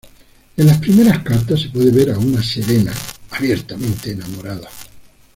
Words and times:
En 0.57 0.65
las 0.65 0.79
primeras 0.79 1.19
cartas 1.19 1.61
se 1.61 1.69
puede 1.69 1.91
ver 1.91 2.09
a 2.09 2.17
una 2.17 2.41
Serena 2.41 2.91
abiertamente 3.29 4.09
enamorada. 4.09 4.67